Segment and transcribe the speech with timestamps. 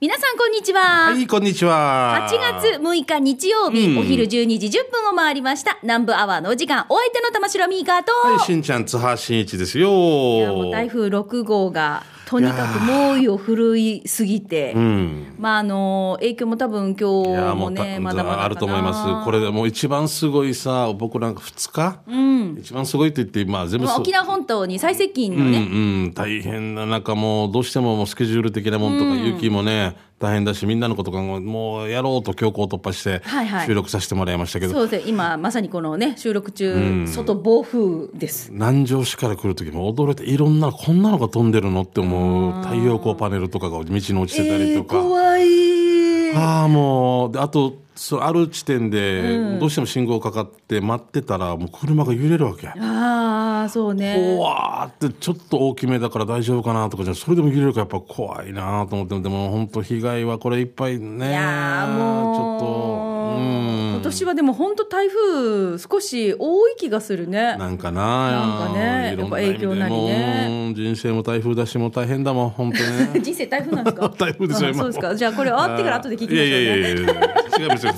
[0.00, 1.12] 皆さんこんにちは。
[1.12, 2.28] はい、こんにちは。
[2.28, 5.78] 8月6日日曜日、うんお昼12時10分を回りました。
[5.82, 9.90] 南部アワーのお時間、お相手の玉城ミーカーと、はい、しんちゃん、津波しんいちですよ。
[9.90, 15.34] いやもう台風6号が、とにかく猛威を振るいすぎて、うん。
[15.38, 19.24] まああの、影響も多分い今日や、もね、まだまだあると思います。
[19.24, 22.00] これでもう一番すごいさ、僕なんか2日？
[22.06, 22.58] うん。
[22.58, 25.60] 一番すごいと言って、まあ全部沖縄本島に最接近のうんね、う
[26.08, 33.66] ん、大変な中もうどうしてももうスケジュール的なもんとか、雪もね大変だしみんなのことがもうやろうと強行突破してはいはい。
[33.66, 35.04] 収録させてもらいましたけど、そうです。
[35.04, 38.52] ね、今まさにこのね、収録中、外暴風です。
[38.52, 46.32] 南城市から来る時も驚いていろんなこんなのが飛んでるのって思う太陽光パネルとかが道に落ちてたりとか、怖い。
[46.36, 52.68] ああもうであとそうある地点でどうしても信号かかって待ってたらもう車が揺れるわけ。
[52.68, 54.36] ああ、そうね。
[54.36, 67.56] 怖ーってちょっと大きめだから大丈夫かなとかじゃそれでも揺れるからやっぱ怖いなと思ってでも本当被害はこれいっぱいねいやーもうちょっとうん今年はでも本当台風少し多い気がするね。
[67.56, 68.30] なんかな。
[68.32, 70.72] なんかねやっぱ影響なりね。
[70.74, 72.78] 人生も台風だしもう大変だもん本当
[73.14, 73.20] ね。
[73.22, 74.08] 人生台風なんですか？
[74.18, 74.80] 台風ですよ今。
[74.80, 75.14] あそうですか。
[75.14, 76.48] じゃあこれ終わってから後で聞きましょうね。
[76.48, 77.12] いやいやいやいや。
[77.60, 77.92] 違いますよ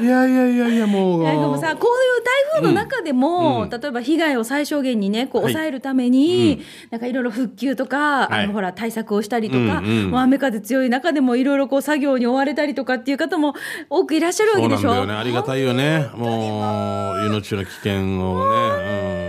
[0.00, 1.22] いやいやいやいやもう。
[1.22, 5.52] いやでもさこういう台風の中でも、例えば被害を最小限にねこうはい。
[5.52, 8.44] 抑えるために、なんかいろいろ復旧とか、はい。
[8.44, 9.68] あのほら対策をしたりとか、うんう
[10.08, 10.10] ん。
[10.10, 13.54] もう雨風強い中でもいろいろこう作業に追われたりとかっていう方も
[13.88, 14.91] 多くいらっしゃるわけでしょ？
[14.92, 15.14] だよね。
[15.14, 16.08] ありがたいよね。
[16.14, 18.18] もう命の危険をね、う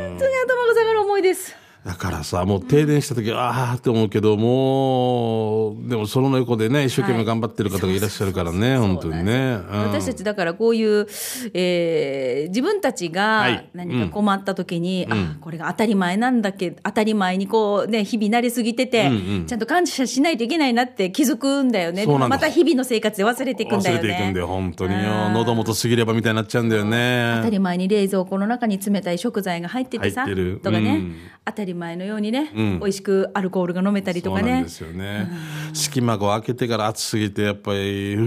[0.08, 0.18] ん。
[0.18, 1.63] 本当に頭が下がる思いです。
[1.86, 9.58] だからさ、もう停電した時、ああって思うけど、もう、でもその横でね、一生懸命頑張ってる方がいらっしゃるからね、本当にね。
[9.70, 11.08] うん私たちだからこういう、
[11.54, 13.70] えー自分たちがはい。
[13.74, 19.10] 何か困った時に、あこれが当たり前なんだけど当たり前にこうね日々慣れすぎてて、
[19.48, 22.06] ちゃんと感謝しないといけないなって気づくんだよね。
[22.06, 24.08] また日々の生活で忘れていくんだ忘よね。
[24.08, 25.30] れていくんだよ、本当によ。
[25.32, 26.96] 喉元過ぎればみたいになっちゃうんだよ当た
[27.44, 27.52] ね。
[27.52, 30.60] り前に冷蔵庫の中に冷たい食材が入っててさてる。
[30.64, 31.16] とかね、うん。
[31.46, 35.30] 当たり前のようにね、ん美味しくアルコールが飲めたりとかねですよね。
[35.74, 38.20] 隙間を開けてから暑すぎて、やっぱり、う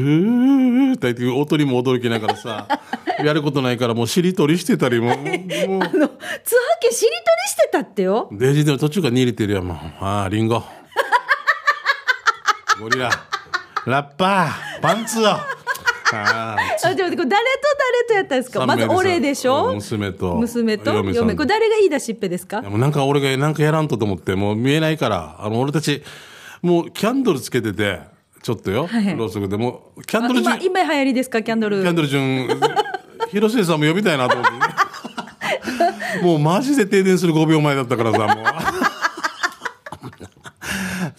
[0.93, 2.67] ーって言って音にも驚きながらさ、
[3.23, 8.29] やることないからもうしりとりしてたりも、 もう、あの津波家しりとりしてたってよ？
[8.33, 9.77] デジでも途中から握れてるよ、もう。
[10.05, 10.63] ああ、リンゴ。
[12.81, 13.11] ゴリラ。
[13.87, 14.83] ラッパー。
[14.83, 15.27] パンツを。
[16.13, 16.89] ああ。
[16.89, 18.65] あでもこれ誰と誰とやったんですか？
[18.67, 19.75] まず俺でしょ？
[19.75, 20.35] 娘と。
[20.37, 20.93] 娘と？
[20.95, 22.61] 嫁これ誰が言い出しっぺですか？
[22.63, 26.03] でもなんか俺がなんかやらんとと思って、もう見えないから、あの、俺たち、
[26.63, 28.01] もうキャンドルつけてて、
[28.43, 29.57] ちょっとよ、はいろうそくで。
[29.57, 31.43] もう、キャンドル順、今今流行りですか？
[31.43, 31.83] キャンドル。
[31.83, 32.49] キャンドル順、
[33.31, 34.57] 広末さんも呼びたいなと思って。
[36.23, 38.45] もうマジで停電する5秒前だったからさ、もう。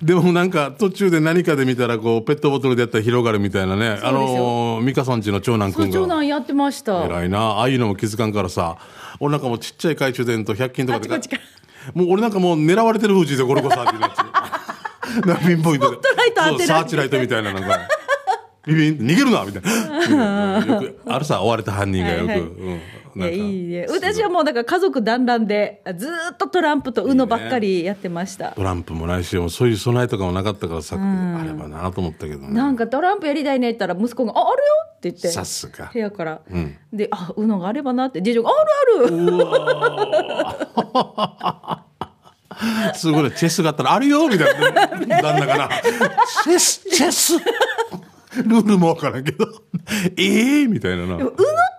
[0.02, 4.00] でもなんか途中で何かで見たらこうペットボトルでやったら広がるみたいなね。
[4.04, 6.08] あのー、美香さんちの長男くそう長。
[6.08, 7.40] 男やってました偉いな。
[7.40, 8.78] ああいうのも気づかんからさ。
[9.20, 11.08] 俺なんかもうちっちゃい懐中電灯100均とかで
[11.96, 14.14] もう俺なんかもう狙われてる風じでゴルゴ13のや
[15.22, 15.26] つ。
[15.26, 15.98] なピンポイントで。
[16.66, 17.80] サーチライトみたいななんか。
[18.68, 20.58] ビビン逃げるなみたいな。
[21.16, 22.28] あるさ、追われた犯人がよく。
[22.28, 22.82] はいはいうん
[23.18, 32.50] いやいいね私はもうだから家族団らんでずーっとトランプと UNO ばっかりやってましたトランプもないし、もうそういう備えとかもなかったからさ、あればなと思ったけどね。
[32.50, 34.64] なんかトランプやりたいねって言ったら息子が「ああるよ」
[34.98, 36.00] って言ってさすが部。
[36.00, 38.70] 屋から、んで「あ UNO があればな」って次女が「ある
[39.06, 39.10] あ
[41.82, 41.84] る」
[42.96, 44.72] すごいね、チェスがあったら、あるよみたいな。
[45.22, 45.70] 旦那かな。
[46.44, 49.46] チェス、チェスルールもわからんけど。
[50.18, 51.18] ええみたいなな。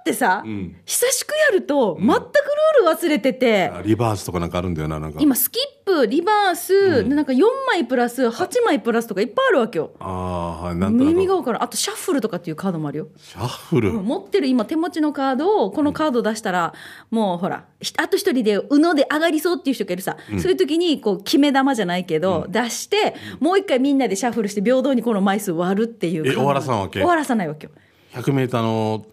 [0.09, 0.43] ってさ、
[0.87, 5.19] 久しくやると全くルール忘れてて、リバースとかなんかあるんだよな、なんか。
[5.21, 9.93] 今スキップリバース、なんか4枚プラス8枚プラスとかいっぱいあるわけよ。
[10.01, 11.13] ああ、はい、なんとなく。
[11.13, 11.63] 意味が分からん。
[11.63, 13.09] あとシャッフルとかっていうカードもあるよ。
[13.17, 13.93] シャッフル？
[13.93, 16.73] 持ってる今手持ちのカードをこのカード出したら、
[17.11, 27.01] もうほらひあと一人で UNO で上がりそうっていう人がいるさ、そういう時にこう決め玉じゃないけど、出してもう一回みんなでシャッフルして平等にこの枚数割るっていう終わらさんわけ？
[27.01, 27.73] 終わらさないわけよ
[28.15, 29.05] 100メーターの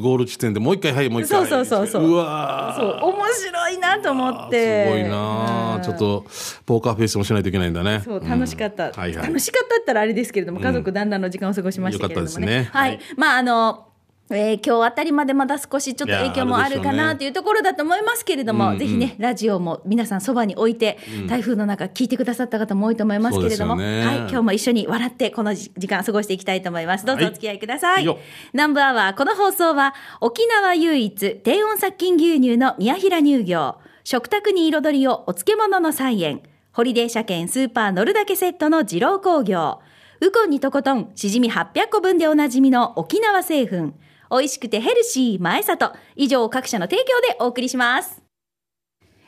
[0.00, 1.46] ゴール地点でもう一回、はい、もう一回。
[1.46, 2.10] そうそうそうそう。
[2.10, 2.80] うわー。
[2.80, 4.84] そう面白いなと思って。
[4.84, 6.24] すごいなあちょっと、
[6.64, 8.00] ポーカーフェイスもしないといけないんだね。
[8.04, 8.92] そう楽しかった、うん。
[8.92, 9.26] はいはい。
[9.26, 12.70] 楽しかったったらあれですけれども家族団らんの時間を過ごしましたけれどもね,、よかったですね。
[12.72, 13.00] はい、はい。
[13.16, 13.88] まああの
[14.30, 20.98] えー今日あたりまでまだ少しちょっと影響もあるかなというところだと思いますけれども、ぜひねラジオも皆さんそばに置いて、
[21.28, 24.04] 台風の中聞いてくださった方も多いと思いますけれども、ね。
[24.04, 27.04] はい、今日も一緒に笑ってこの時時間過ごしていきたいと思います。
[27.04, 28.18] どうぞお付き合いください、はいよ。
[28.54, 33.76] 南部アワーこの放送は沖縄唯一低温殺菌牛乳の宮平乳業。
[34.04, 36.42] 食卓に彩りをお漬物の菜園。
[36.72, 39.80] ホリデー車検スーパー乗るだけセットの二郎工業。
[40.20, 43.92] ウコンにとことん、しじみ800個分でおなじみの沖縄製粉。
[44.30, 45.92] 美味しくてヘルシー、前里。
[46.16, 48.23] 以上、各社の提供でお送りします。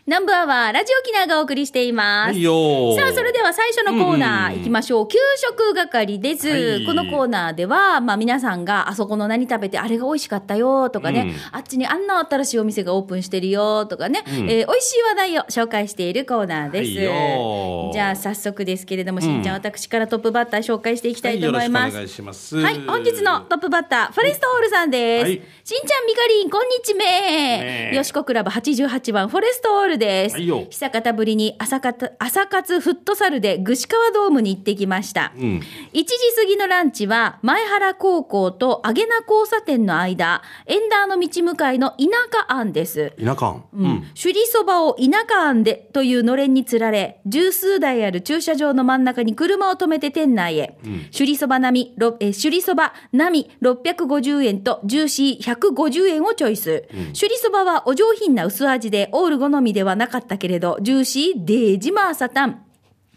[0.09, 2.29] 南部アワー、ラジオ沖縄がお送りしています。
[2.29, 5.09] はいさあ、それでは最初のコーナうんー行きましょう。
[5.09, 6.49] 給食係です。
[6.49, 16.91] はいこのコーナーでは、まあ皆さんがあそこの何食べてあれが美味しかったよとかね、あっちにあんな新しいお店がオープンしてるよとかね、えー美味しい話題を紹介しているコーナーです。
[17.05, 21.83] はいじゃあ早速ですけれども、しんちゃん、私からトップバッター紹介していきたいと思います。
[21.83, 22.57] はい、よろしくお願いします。
[22.59, 25.25] はい、本日のトップバッター、フォレストオールさんです。
[25.25, 27.05] はいしんちゃん、みかりん、こんにちめ。
[27.05, 30.35] ねえよしこクラブ88番、フォレストオールです。
[30.35, 35.33] はいよ久方ぶりに朝活、朝活フットサルで串川ドームに行ってきました。
[35.37, 35.61] ん1
[35.93, 36.07] 時
[36.37, 43.13] 過ぎのランチは、前原高校と揚げ名交差点の間、エンダーの道向かいの田舎庵です。
[43.19, 43.57] 田舎。
[43.73, 44.05] うん。
[44.21, 50.79] 首里そばを田舎庵でというのれんにつられ、十数台ある駐車場の真ん中に車を止めて店内へ。
[51.17, 56.85] 首里そば並み、ろえー首里そば並み650円とジューシー150円をチョイス。
[56.91, 62.66] 首里そばはお上品な薄味でオール好みではなかったけれど、ジューシーデージマーサタン。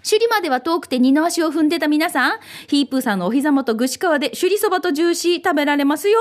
[0.02, 6.20] 首里までは遠くて二の足を踏んでた皆さん、ヒープーさんのお膝元具志川で首里そばとジューシー食べられますよ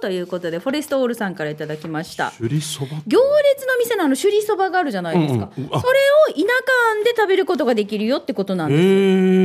[0.00, 2.32] ということで、フォレストオールさんからいただきました。
[2.38, 3.02] 首里そば？
[3.06, 5.98] 行列の店のあの首里そばがあるじゃないですか、うんうんあそれ
[6.32, 6.46] を田舎
[6.92, 8.88] 庵で食べることができるよってことなんえです、え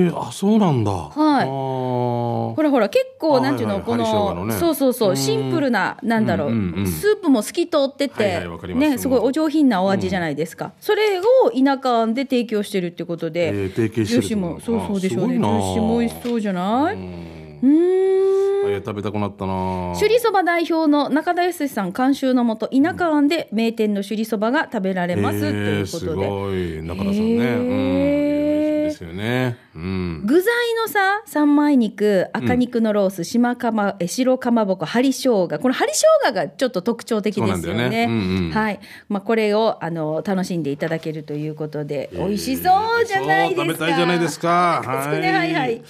[0.10, 0.92] ー、あ、そうなんだ。
[0.92, 1.46] はい。
[1.46, 4.60] ほらほら結構あなんていうの、こはいはい針生姜ののね。
[4.60, 5.18] そうそうそううん。
[5.18, 6.88] シンプルななんだろう,、うんうんうん。
[6.88, 8.90] スープも透き通ってて、はいはいわかります。
[8.90, 15.34] ねすごいお上品なお味じゃないですか、それを田舎庵で提供してるってことで、えー提携してるってことジューシーもそうそうでしょうね。
[15.36, 15.74] ジュあすごいなー。
[15.74, 17.41] シーも美味しそうじゃない？
[17.62, 18.22] うーん
[18.70, 19.94] えー食べたくなったな。
[19.96, 26.84] 首里そば代表の中田康さん監修のもと田舎庵で名店の首里そばが食べられます、ということすでごい。
[26.84, 29.58] 中田さんね、うですよね。
[29.76, 30.22] うん。
[30.26, 35.48] 具材のさ三枚肉赤肉のロース、島かまえ白かまぼこ針生姜。
[35.48, 37.90] この針生姜がちょっと特徴的ですよね。
[37.90, 38.06] ね。
[38.06, 38.52] うんうん。
[38.52, 38.80] はい、
[39.10, 43.64] まあ、これをあの楽しんでいただけるということで、美味しそうじゃないですか。
[43.64, 44.82] 食べたいじゃないですか。
[45.04, 45.54] つくねはい。
[45.54, 45.82] はい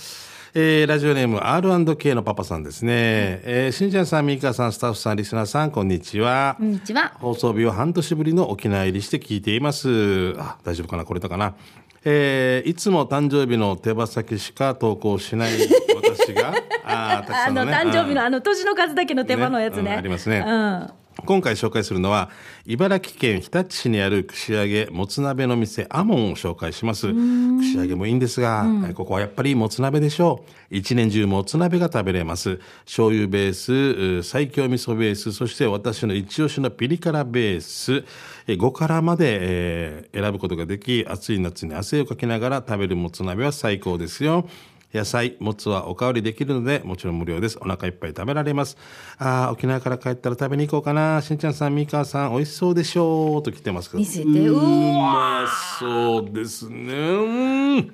[0.54, 2.92] えーラジオネーム R&K のパパさんですね。
[2.94, 6.56] えーしんちゃんさん、みーかさん、スタッフさん、リスナーさん、こんにちは。
[6.60, 10.36] こんにちは放送日は半年ぶりの沖縄入りして聞いています。
[10.38, 11.06] あ、大丈夫かな？
[11.06, 11.56] これだかな？
[12.04, 15.52] えーいつも誕生日の手羽先しか投稿しない
[15.96, 16.54] 私が、
[16.84, 17.72] あーたくあのさんのね。
[17.72, 20.90] 誕生日のあの年の数だけの手間のやつねねうんありますねうん
[21.26, 22.30] 今回紹介するのは
[22.66, 27.08] 茨城県日立市にある串揚げもつ鍋の店アモンを紹介します。
[27.12, 30.76] 串揚げもいいんですが、えここはやっぱりもつ鍋でしょう。
[30.76, 32.60] 一年中もつ鍋が食べれます。
[32.86, 33.74] 醤油ベース
[34.20, 38.04] う最強味噌ベースそして私の一押しのピリ辛ベース。
[38.48, 44.48] え5辛まで、えー選ぶことができ暑い夏に汗をかきながら食べるもつ鍋は最高ですよ
[44.94, 47.58] 野菜、もつはおかわりできるので、もちろん無料です。
[47.62, 48.78] お腹いっぱい食べられます。
[49.18, 51.22] ああ、沖縄から帰ったら食べに行こうかな。
[51.22, 53.44] しんちゃんさん、みかさん、美味しそうでしょう。
[53.44, 54.00] と来てますけど。
[54.00, 55.48] 見せてうま
[55.80, 56.94] そうですね。
[56.94, 57.92] うん。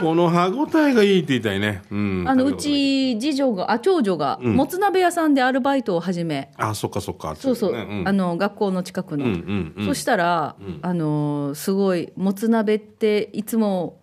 [0.00, 1.82] この歯ごたえがいいって言いたいね。
[1.90, 2.24] うん。
[2.26, 2.56] あのう。
[2.56, 7.36] ち次女があ長女がもつ鍋屋さんでアルバイトを始め、あ、そっかそっか。
[7.36, 13.99] そうそう、ねんあの学校の近くの、うんうんうんそしたら、あのすごいもつ鍋っていつも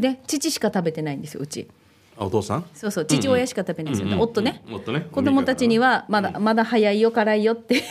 [0.00, 1.68] ね父しか食べてないんですようち。
[2.18, 2.64] あお父さん？
[2.74, 5.06] そうそう父親しか食べないんですよ、うんうん夫ね、うん夫ね。
[5.10, 7.82] 子供たちにはまだ、まだ早いよ辛いよって。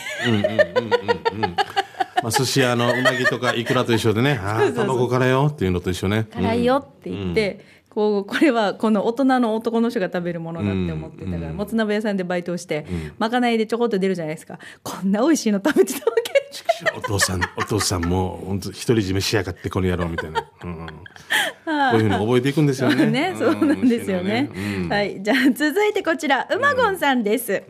[2.22, 6.26] まあ、寿司屋のうなぎとかイクラと一緒でね、ああ、卵からよっていうのと一緒ね。
[6.34, 12.84] 辛いよって言って、こうこれはこの大人の男の人が食べるものだって思ってたから、もつ鍋屋さんでバイトをして、
[13.18, 14.58] まかないでちょこっと出るじゃないですか。
[14.82, 16.30] こんな美味しいの食べてたわけ
[16.96, 20.42] お父さん、お父さんも、本当独り占めしやがって、この野郎みたいな。
[20.62, 23.06] こういうふうに覚えていくんですよね。
[23.10, 24.50] ね、そうなんですよね。
[24.54, 24.88] うん。
[24.88, 27.62] はい、じゃあ続いてこちら、うまごんさんです。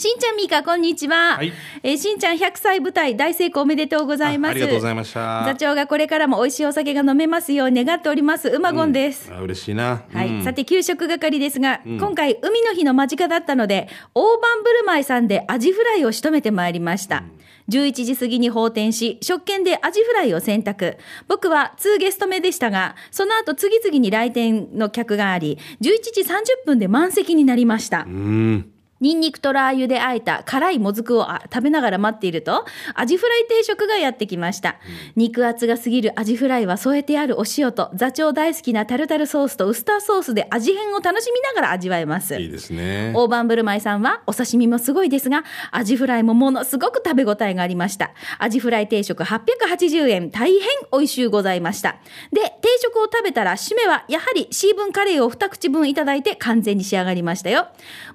[0.00, 1.52] しんちゃんみーかこんにちは、はい。
[1.82, 4.50] えーしんちゃん100歳舞台大成功おめでとうございます。
[4.50, 5.42] あありがとうございました。
[5.44, 10.04] 座長がこれからも美味しいお酒が飲めますよう願っておりますうまごんです、あ嬉しいな。
[10.12, 17.24] はい、うんさて給食係ですが、今回海の日の間近だったので大盤振る舞いさんでアジフライを仕留めてまいりました、
[17.68, 20.96] 11時過ぎに放天し食券でアジフライを選択
[21.26, 28.72] 僕は2ゲスト目でしたがその後次々に来店の客があり11時30分で満席になりました、うん。
[29.00, 32.64] ニンニクとラー油で和えた辛いもずくをあ食べながら待っていると、
[32.94, 34.76] アジフライ定食がやってきました。
[35.14, 42.36] 肉厚が過ぎるアジフライは添えてあるお塩と座長大好きなタルタルソースとウスターソースで味変を楽しみながら味わえます。
[42.38, 43.12] いいですね。
[43.14, 48.10] 大盤振る舞いさんはお刺身もすごいですが、アジフライもものすごく食べ応えがありました。
[48.38, 50.60] アジフライ定食880円、大変
[50.92, 51.98] 美味しゅうございました。
[52.32, 57.68] で、定食を食べたら締めはやはりシーブンカレーを2口分いただいて完全に仕上がりましたよ。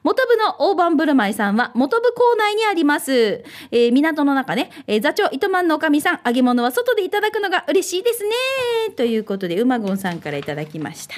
[0.04, 3.12] 元部の大盤振る舞いさんは元部校内にあります。
[3.13, 8.32] えー港の中ね、えー座長糸満のおかみさん、揚げ物は外でいただくのが嬉しいですね。
[8.96, 11.15] ということで、馬ゴンさんからいただきました。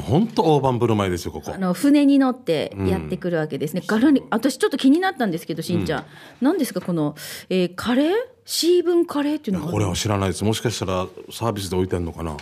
[0.00, 1.58] 本当大盤振る舞いですよ、ここあ。
[1.58, 3.82] の船に乗ってやってくるわけですね。
[3.84, 6.04] 柄に私ちょっと気になったんですけどしんちゃん、
[6.40, 7.16] 何ですかこの、
[7.50, 8.16] えーカレー？
[8.44, 10.44] シーブンカレーっていうのがこれは知らないです。
[10.44, 12.36] もしかしたらサービスで置いてんのかな？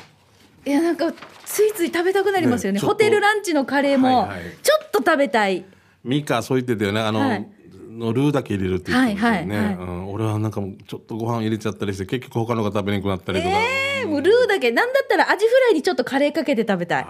[0.66, 1.12] いやなんか
[1.45, 5.64] ついつい食べたくなりますよねねホテルランチのカレーもはいはいちょっと食べたい、
[6.07, 7.01] ミカそう言ってたよね。
[7.01, 7.49] あの、はい
[7.97, 10.13] のルーだけ入れるって言ってね、はいはいうん。
[10.13, 13.51] 俺はなんかもうちょっとご飯入れちゃったりして、結局他のが食べにくくなったりとか。
[13.59, 17.07] えーもうルーだけなんだったらアジフライにちょっとカレーかけて食べたい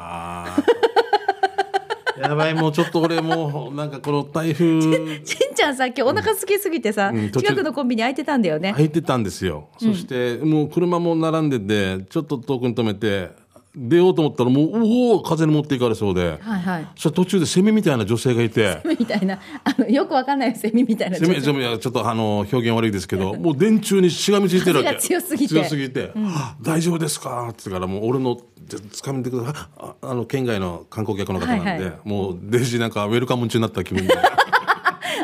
[2.20, 4.80] やばい、もうちょっと俺もう、なんかこの台風、
[5.22, 9.68] しんちゃんさっきお腹空きすぎてさ、うん近くのコンビニ空いてたんだよね、空いてたんですよ。
[9.78, 13.32] そして、もう車も並んでて、ちょっと遠くに止めて、
[13.76, 16.38] 出ようと思ったらもう、おお風に持っていかれそうで。
[16.40, 24.98] はいはいそしたら途中でセミみたいな女性がいて、みたいなあのよくわかんないセミみたいなセミ、セミはちょっとあの、表現悪いですけど、 もう電柱にしがみついてるわけ。
[24.98, 27.48] 強すぎて強すぎて、はあ大丈夫ですか？
[27.50, 29.54] って言から、もう俺の、じゃ掴みてください。
[29.78, 34.14] ああの、県外の観光客の方なんで、はいはいもう、デジなんかウェルカム中になった気分で。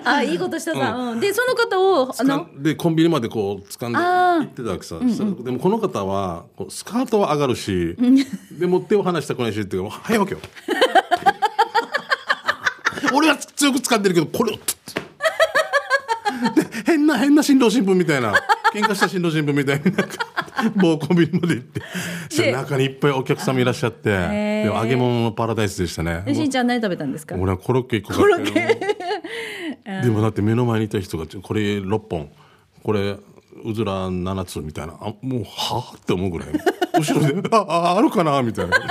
[0.04, 1.20] あいいことしたさ、うん。
[1.20, 2.46] でその方をあの？
[2.58, 7.96] でコンビニまでこう掴んで行ってたわけさ、でもこの方はこうスカートは上がるし、
[8.58, 10.40] でも手を離したくないしっていうかもう早いわけよ。
[13.14, 14.58] 俺は強く掴んでるけどこれを
[16.86, 18.32] 変な変な新郎新婦みたいな
[18.74, 20.06] 喧嘩した新郎新婦みたいになんか
[20.76, 24.62] 某コンビニまで行って中にいっぱいお客様いらっしゃってー。
[24.64, 26.22] でも揚げ物のパラダイスでしたね。
[26.24, 27.34] でしんちゃん何食べたんですか？
[27.36, 28.96] 俺はコロッケ1個買って
[29.84, 32.30] でもだって目の前にいた人がこれ6本。
[32.82, 33.16] これ
[33.64, 34.94] うずら7つみたいな。
[35.00, 36.48] あもうはあって思うぐらい。
[36.98, 38.78] 後ろであああるかなみたいな。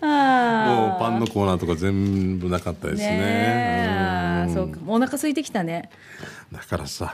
[0.00, 3.18] もうパンのコーナーとか全部なかったですね。
[4.46, 5.90] ねそうかお腹空いてきたね。
[6.52, 7.12] だからさ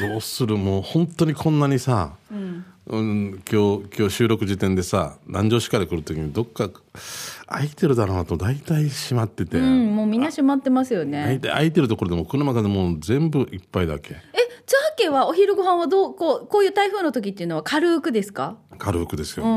[0.00, 6.68] もうどうするもう本当にこんなにさ、うん今日今日収録時点でさ南城市から来る時にどっか
[7.52, 11.24] 空いてるだろうなと大体閉まってて、うんもうみんな閉まってますよね。
[11.24, 14.14] 大体空いてるところでも車がもう全部いっぱいだけ。
[14.14, 14.16] え
[14.66, 18.56] ツハ家はお昼ご飯はどうこうこういう台風の時っていうのは軽くですか？
[18.78, 19.44] 軽くですよ。
[19.46, 19.48] う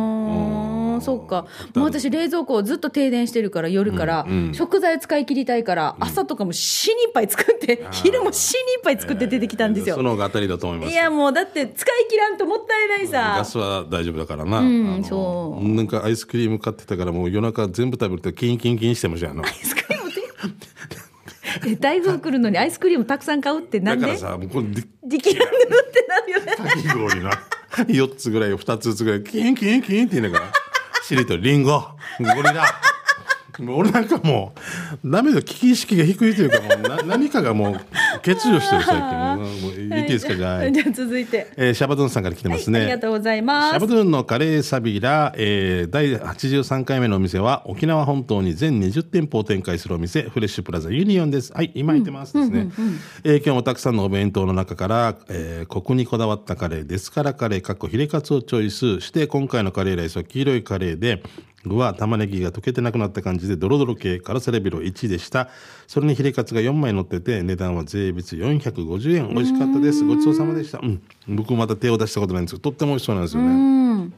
[0.95, 1.45] ーんそっか。
[1.75, 10.91] もう私冷蔵庫ずっと停電してるから夜から、食材使い切りたいから、朝とかも死にいっぱい作って昼も死にいっぱい作って出てきたんですよ、その方が当たりだと思います。
[10.91, 13.35] いやもうだって使い切らんともったいないさ。
[13.37, 15.67] ガスは大丈夫だからな、んあのそう。
[15.67, 20.25] なんかアイスクリーム買ってたからもう夜中全部食べるとキンキンキンしてましたよアイスクリームって
[21.67, 24.07] え台風来るのにアイスクリームたくさん買うってなんで？
[24.07, 26.45] だからさもうこれでできるんだってなるよね。
[26.55, 27.31] かき氷な。
[27.77, 30.51] 4つぐらい2つずつぐらいキンキンキンって言いながら
[31.05, 31.83] しりとりリンゴ。
[32.19, 32.65] ゴリラ。
[33.67, 34.53] 俺なんかも
[35.03, 37.73] うダメだ危機意識が低いというかもうな 何かがもう
[38.23, 38.95] 欠如してる最近。
[38.95, 39.85] もうもうい。
[40.05, 40.71] いですかじゃあ、はい。
[40.73, 41.47] じゃあ続いて。
[41.55, 43.75] えーシャバドゥンさんから来てますね、はい、ありがとうございシます。
[43.75, 51.53] ャバドゥンのカレーサビラ、えー第83回目のお店は沖縄本島に全20店舗を展開するお店フレッシュプラザユニオンです。
[51.53, 52.69] はい今空いてますですね、
[53.23, 61.21] えー今日もたくさんのお弁当の中から、えーコクにこだわったカレーですからカレーかっこヒレカツをチョイスして今回のカレーライスは黄色いカレーで
[61.67, 65.49] 具は玉ねぎが溶けてなくなった感じでドロドロ系辛さレベル1でした。
[65.87, 69.29] それにヒレカツが4枚乗ってて値段は税別450円。
[69.33, 70.03] 美味しかったです。
[70.03, 74.11] ごちそうさまでした、うん、僕まだ手を出したことないんですけどとっても美味しそうなんですよね。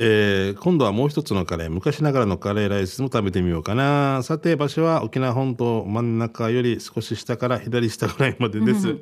[0.00, 1.70] えー今度はもう一つのカレー。
[1.70, 4.22] 昔ながらのカレーライスも食べてみようかな。
[4.22, 8.96] さて場所は沖縄本島真ん中より少し下から左下ぐらいまでです、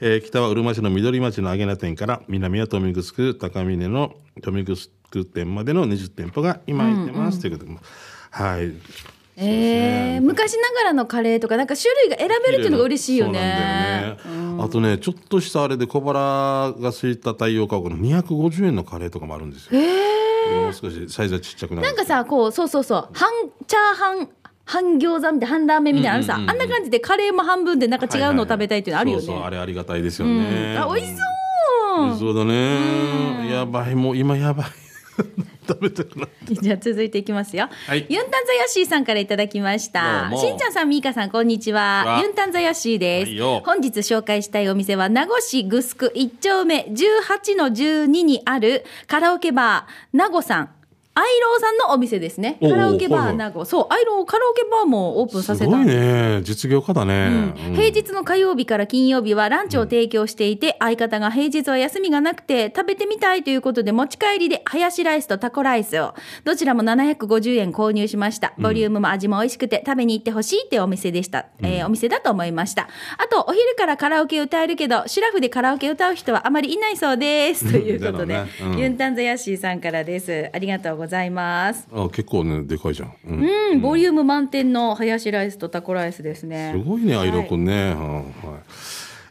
[0.00, 4.76] えー北はうるま市の緑町の揚げ名店から南は豊見城高峰の豊見城
[5.10, 7.78] 店までの20店舗が今空いてます、ということで
[8.30, 8.72] はい。
[9.40, 14.18] えー、昔ながらのカレーとかなんか種類が選べるっていうのが嬉しいよね。
[14.20, 14.64] そうなんだよね。
[14.64, 19.80] あとねちょっとしたあれで小腹が空いた太陽価格の250円のカレーとかもあるんですよ、
[20.60, 21.86] もう少しサイズはちっちゃくなる。
[21.86, 23.08] なんかさこうそうそうそう。
[23.12, 23.30] 半
[23.68, 24.28] チャーハン
[24.64, 32.04] 半餃子みたいな半ラーメンみたいなのあるさ、あんな感じでカレーも半分でなんか違うのを食べたいっていうのあるよね、そうそうあれありがたいですよね、あ美味しそう。
[32.04, 33.50] 美味しそうだね。
[33.52, 33.94] やばい。
[33.94, 34.66] もう今やばい
[35.68, 37.68] 食べたくなっ じゃあ続いていきますよ。
[37.86, 40.30] はいユンタンザヤッシーさんからいただきました。
[40.34, 42.20] しんちゃんさん、みーかさん、こんにちは。
[42.22, 43.28] ユンタンザヤッシーです。
[43.28, 50.70] はいよ本日紹介したいお店は、名護市グスク1丁目18の12にあるカラオケバー、名護さん。
[51.18, 52.58] アイローさんのお店ですね。
[52.60, 53.64] カラオケバー名護。
[53.64, 55.76] そう、アイローカラオケバーもオープンさせた。
[55.76, 55.98] んです。
[55.98, 56.42] ね。
[56.44, 57.74] 実業家だね、うん。
[57.74, 68.54] 平日の火曜日から金曜日はランチを提供していて、相方が平日は休みがなくて食べてみたいということで持ち帰りでハヤシライスとタコライスをどちらも750円購入しました。
[68.56, 72.88] ボリュームも味も美味しくて食べに行ってほしいってお店でした、えーお店だと思いました。
[73.16, 77.68] あとお昼からカラオケ歌えるけどシラフでカラオケ歌う人はあまりいないそうです。
[77.72, 78.46] ということで、ね。
[78.62, 78.78] うん。
[78.78, 80.48] ユンタンザヤッシーさんからです。
[80.52, 81.07] ありがとうございます
[81.92, 83.44] あ結構ねでかいじゃん、うん。
[83.72, 86.72] うん、ボリューム満点のハヤシライスとタコライスですね。
[86.76, 87.94] すごいね、アイロくんね。
[87.94, 88.24] はいはい。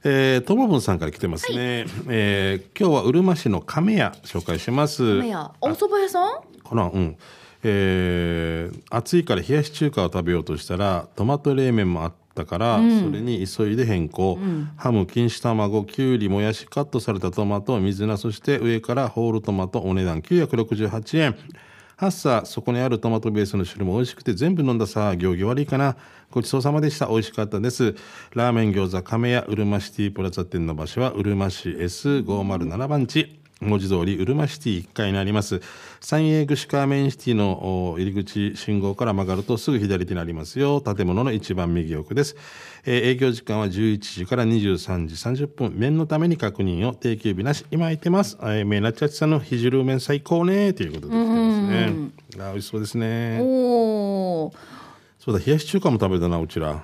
[0.03, 1.85] えー、ともぶんさんから来てますね。
[2.07, 5.03] えー今日はうるま市の亀屋紹介します。
[5.03, 6.61] いやお蕎麦屋さん？
[6.63, 6.89] かな？
[6.93, 7.17] うん。
[7.63, 12.81] えー暑いから冷やし中華を食べようとしたらトマト冷麺もあったから、そ
[13.11, 14.37] れに急いで変更、
[14.75, 21.35] ハム錦糸卵きゅうりもやしカットされたトマト水菜そして上からホールトマトお値段968円
[21.99, 25.97] はっさそこにあるトマトベースの汁も美味しくて全部飲んださ行儀悪いかな
[26.29, 27.95] ごちそうさまでした美味しかったです
[28.35, 35.61] ラーメン餃子亀屋うるまシティプラザ店の場所はうるま市 S507 番地文字通り、うるまシティ1階にあります。
[35.99, 40.79] 三栄串川メインシティの入り口信号から曲がるとすぐ左手にありますよ。
[40.81, 42.35] 建物の一番右奥です。
[42.85, 45.73] えー営業時間は11時から23時30分。
[45.75, 47.65] 麺のために確認を定休日なし。
[47.71, 48.37] 今空いてます。
[48.41, 50.73] えー、メイナッチャチさんのひじる麺最高ね。
[50.73, 52.11] ということで来てますね。
[52.37, 53.39] あー美味しそうですね。
[53.41, 54.53] おー
[55.19, 56.83] そうだ、冷やし中華も食べたな、うちら。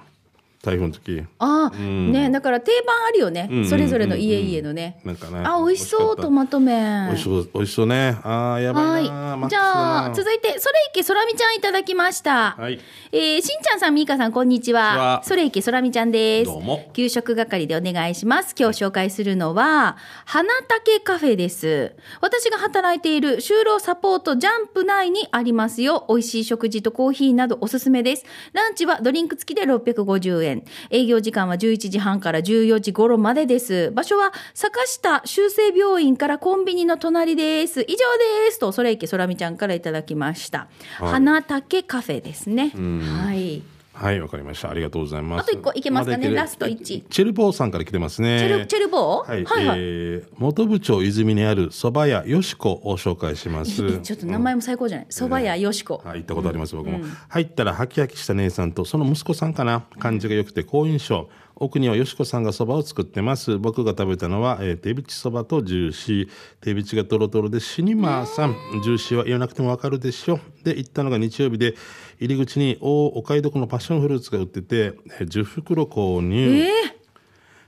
[0.64, 1.22] 台風の時。
[1.40, 5.44] ああ、ねだから定番あるよね、んうんそれぞれの家々のね、なんかね。
[5.46, 8.18] あ美味しそうトマト麺美味しそう、美味しそうね。
[8.24, 12.56] ああ、やばいじゃあ、続いて、それいけそらみちゃんいただきました。
[12.58, 12.80] はい
[13.12, 14.72] えー、しんちゃんさん、みーかさん、こんにち。
[14.72, 16.46] はそれいけそらみちゃんです。
[16.46, 18.56] どうも給食係でお願いします。
[18.58, 21.94] 今日紹介するのは、花竹カフェです。
[22.22, 26.06] 私が働いている就労サポートジャンプ内にありますよ。
[26.08, 28.24] 美味しい食事とコーヒーなどおすすめです。
[28.54, 30.53] ランチはドリンク付きで650円。
[30.90, 33.92] 営業時間は11時半から14時頃までです。
[33.92, 37.82] 場所は坂下修正病院からコンビニの隣です。
[37.82, 37.98] 以上
[38.46, 38.60] です。
[38.60, 40.68] と、それいけそらみちゃんからいただきました。
[41.00, 42.72] はい花竹カフェですね。
[42.72, 43.62] はい。
[43.94, 44.72] はい、わかりました。
[44.72, 45.42] ありがとうございます。
[45.44, 48.40] あと一個いけますかねだいけるラスト一チェルボーさんから来てますね。
[48.40, 49.30] チェル、チェルボー？
[49.30, 49.80] はい、はいはい。
[49.80, 54.00] えー元部長泉にある蕎麦屋よしこを紹介します。
[54.02, 55.08] ちょっと名前も最高じゃない？
[55.10, 56.02] 蕎麦屋よしこ。
[56.04, 57.00] はい、行ったことあります、僕も。
[57.30, 59.86] 入ったら、ハキハキした姉さんと、その息子さんかな。
[60.00, 61.30] 感じが良くて好印象。
[61.56, 63.58] 奥にはよしこさんがそばを作ってます。
[63.60, 66.30] 僕が食べたのは、えー、手びちそばとジューシー。
[66.62, 68.56] 手びちがトロトロで死にまーさん。
[68.84, 70.40] ジューシーは言わなくてもわかるでしょ。
[70.64, 71.76] で、行ったのが日曜日で、
[72.24, 76.66] 入り口に大お買い得のパッションフルーツが売ってて、えー10袋購入。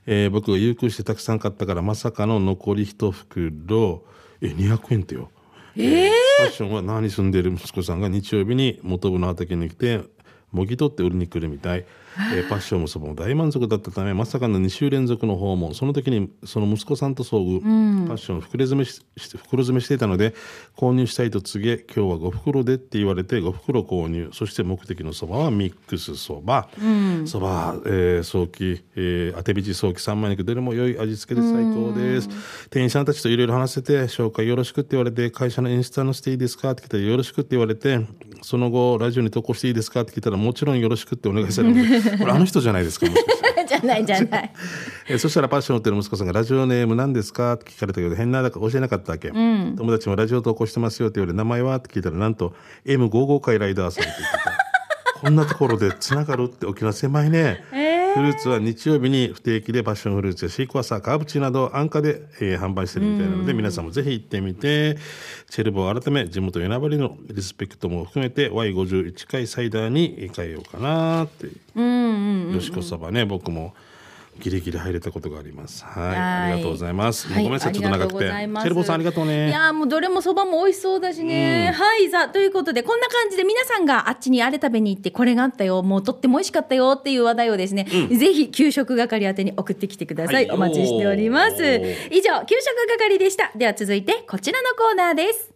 [0.06, 0.30] えー。
[0.30, 4.02] 僕が有空してたくさん買ったからまさかの残り一袋。
[4.40, 5.30] え200円ってよ。
[5.76, 6.10] えー。
[6.38, 10.00] ファッションは何住んでる息子さんが日曜日に元部の畑に来て
[10.52, 11.84] もぎ取って売りに来るみたい、
[12.34, 15.74] えーパッションもそばも大満足だったためまさかの2週連続の訪問。
[15.74, 20.34] その時にその息子さんと遭遇、パッションを袋詰めし袋詰めしていたので
[20.76, 24.30] 購入したいと告げ今日は5袋でって言われて5袋購入。
[24.32, 26.68] そして目的のそばはミックスそば。
[27.24, 32.28] そば、えー、早期、えー、当てびち早期三枚肉どれも良い味付けで最高です。
[32.70, 38.00] 店員さんたちといろいろ話せて紹介よろしくって言われて会社のインスタのしていいですかって聞いたらよろしくって言われて
[38.42, 41.80] その後ラジオに投稿していいですかって聞いたらもちろんよろしくってお願いされて
[42.18, 43.64] これあの人じゃないですかもしかして。
[43.66, 44.52] じゃないじゃない。
[45.08, 47.54] えーそしたらパッションってる息子さんがラジオネーム何ですか？
[47.54, 52.54] って聞かれたけど変なだから教えなかったわけ、友達もラジオ投稿してますよって言われて名前はって聞いたらなんと
[52.86, 54.52] M55 回ライダーさんって言ってた。
[55.20, 57.64] こんなところでつながるって沖縄狭いね、
[58.16, 64.96] フルーツは日曜日に不定期でパッションフルーツやシークワーサーカーブチなど安価で、えー販売してるみたいなので皆さんもぜひ行ってみて。
[65.50, 71.46] チェルボを改め地元与那原のリスペクトも含めて Y51 回サイダーに変えようかなって。
[71.46, 73.74] よしこそばね僕も
[74.40, 75.84] ギリギリ入れたことがあります。
[75.84, 76.16] はい、はい。
[76.16, 77.44] ありがとうございます、はい。
[77.44, 77.72] ごめんなさい。
[77.72, 78.18] ちょっと長くて。
[78.18, 78.66] チありがとうございます。
[78.66, 79.48] ェルボさんありがとうね。
[79.48, 82.10] いやーもうどれもそばも美味しそうだしね、はい。
[82.10, 85.82] さあということでこんな感じで皆さんがあっちにあれ食べに行ってこれがあったよ。
[85.82, 90.50] もうとっても美味しかったよっていう話題をですね、ぜひ給食係宛てに送ってきてください、はい。
[90.50, 91.56] お待ちしております。
[92.10, 93.52] 以上給食係でした。
[93.56, 95.55] では続いてこちらのコーナーです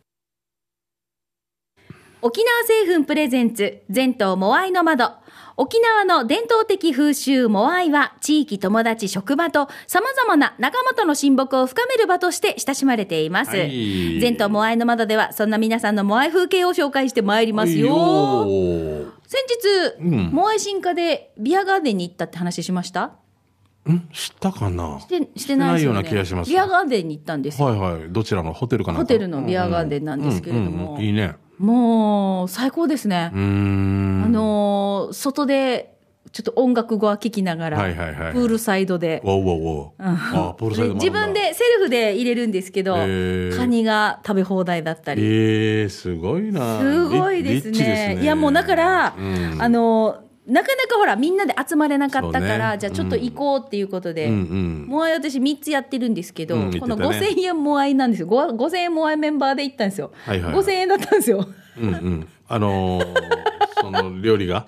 [2.22, 5.10] 沖縄製粉プレゼンツ、全島モアイの窓。
[5.56, 13.56] 沖縄の伝統的風習モアイは地域友達職場と様々な仲間との親睦を深める場として親しまれています。
[13.56, 19.06] はい全島モアイの窓ではそんな皆さんのモアイ風景を紹介してまいりますよ。
[19.26, 23.04] 先日、んモアイ進化でビアガーデンに行ったって話しました？
[23.04, 24.08] ん？
[24.12, 24.98] 知ったかな？
[25.00, 25.96] してしてないですよね。
[25.96, 27.68] ような気がしますビアガーデンに行ったんですよ。
[27.68, 28.10] はいはい。
[28.10, 28.52] どちらの？
[28.54, 31.36] ホテルかなホテルのビアガーデンなんですけれどもうんうんうんいいね。
[31.60, 33.30] もう最高ですね。
[33.32, 35.94] あのー外で
[36.32, 39.20] ちょっと音楽は聴きながら、はいはいはいプールサイドで。
[39.24, 40.50] ウォーウォーウォー。
[40.50, 41.32] あ、プールサイド自分。
[41.34, 43.00] でセルフで入れるんですけど、カ
[43.66, 45.22] ニが食べ放題だったり。
[45.22, 46.80] ええすごいな。
[46.80, 48.18] すごいですリッチね。
[48.22, 54.86] いやもうだから、うんあのなかなかほらみんなで集まれなかったから、ねじゃあちょっと行こうっていうことで、うんうん。
[54.88, 58.26] モアイ私3つやってるんですけど、うんこのたね5000円モアイなんですよ。
[58.26, 60.12] ご5000円モアイメンバーで行ったんですよ。
[60.24, 61.46] はいはい5000円だったんですよ。
[61.78, 62.28] うんうん。
[62.48, 63.14] あのー
[63.80, 64.66] その料理が？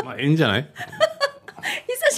[0.00, 0.04] うん。
[0.04, 0.62] まあ、ええんじゃない？
[0.62, 1.07] 久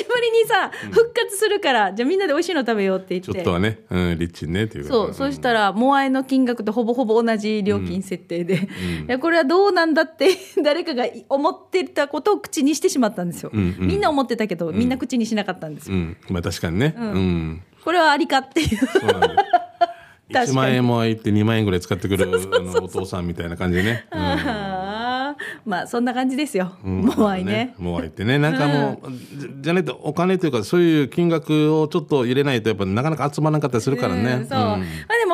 [0.01, 3.33] しぶりにさ、復活するから、じゃあみんなで美味しいの食べようって言って。
[3.33, 8.57] ちょっとはね、うん、リッチね、っていうかそう、そしたら、モアイの金額とほぼほぼ同じ料金設定で、
[9.07, 10.31] いや、これはどうなんだって、
[10.63, 13.51] 誰かが思ってたことを口にしてしまったんですよ。
[13.53, 15.97] うんうんみんな思ってたけど、みんな口にしなかったんですよ。
[15.97, 16.17] うん。
[16.29, 16.95] まあ確かにね。
[16.97, 17.63] うん。
[17.85, 18.69] これはありかっていう。
[18.69, 19.37] そうなんだよ。
[20.33, 22.29] 確かに1万円も入って2万円ぐらい使ってくる
[22.81, 24.07] お父さんみたいな感じでね。
[24.13, 24.70] うん
[25.65, 26.73] まあ、そんな感じですよ。
[26.83, 27.75] モアイね。
[27.79, 28.39] もう入ってね。
[28.39, 34.33] なんかもう、じじゃないとお金というか、そういう金額をちょっと入れないと、やっぱなかなか集まらなかったりするからね。
[34.33, 34.59] うんそう。
[34.59, 34.79] まあ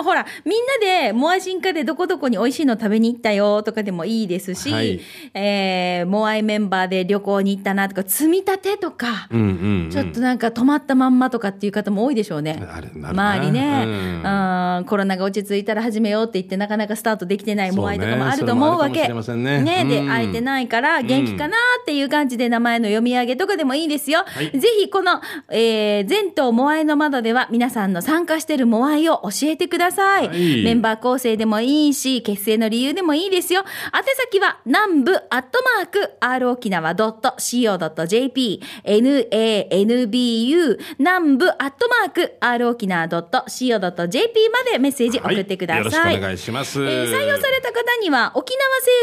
[0.07, 5.01] ほら、みんなでモアイ進化でどこどこに美味しいの食べに行ったよとかでもいいですし、はい
[5.35, 9.47] えーモアイメンバーで旅行に行ったなとか、積み立てとか、うんうん
[9.85, 9.91] うん。
[9.91, 12.63] ちょっとなんか止まったまんまとかっていう方も多いでしょうね。
[12.95, 19.03] 周りね、ううんコロナが落ち着いたら始めようって言ってなかなかスタートできてないモアイとかもあると思うわけ。
[19.03, 24.25] それもあるかもしれませんねで、うん空いてないから元気かなっていう感じで名前の読み上げとかでもいいですよ。
[24.55, 29.96] いぜひこの、えー、全島モアイの窓では皆さんの参加してるモアイを教えてください。
[30.03, 30.29] はい
[30.65, 33.65] メンバー構成でもいいし、結成の理由でもいいですよ。
[33.95, 45.85] 宛先は南部アットマーク r 沖縄 .co.jp nanbu 南部アットマーク r 沖縄 .co.jp までメッセージ送ってください。
[45.85, 46.83] よろしくお願いします。
[46.83, 48.53] えー採用された方には沖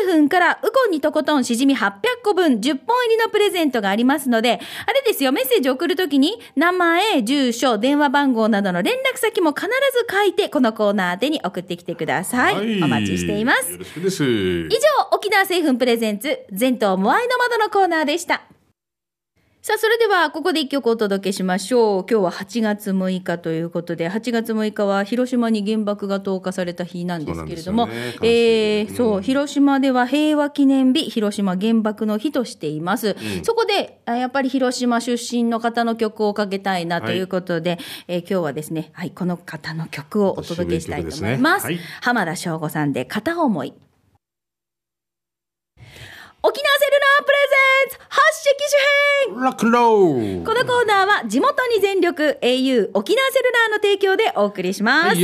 [0.05, 1.91] 縄製粉からウコンにとことんしじみ800
[2.23, 9.71] 個分10本入りのプレゼントがありますので、あれですよ、メッセージ送るときに名前、住所、電話番号などの連絡先も必ず
[10.09, 12.83] 書いてこのコーナー宛てに送ってきてください。
[12.83, 13.71] お待ちしています。
[13.71, 14.23] よろしくです。
[14.23, 14.77] 以上、
[15.11, 18.43] 沖縄製粉プレゼンツ、全島モアイの窓のコーナーでした。
[19.65, 22.05] さあ、それでは、ここで一曲お届けしましょう。
[22.11, 33.15] 今日は8月6日ということで、8月6日は広島に原爆が投下された日なんですけれども、ねえー悲しいそう、広島では平和記念日、広島原爆の日としています。
[33.43, 41.67] そこで、あやっぱり広島出身の方の曲をかけたいなということで、えー今日はですね、はい、この方の曲をお届けしたいと思います。
[41.67, 43.73] すね浜田省吾さんで片思い。
[46.45, 47.55] 沖縄セルラープレゼ
[47.87, 55.07] ンツ発色主編ロックンロールこのコーナーは地元に全力 au 沖縄セルラーの提供でお送りします。
[55.07, 55.23] はい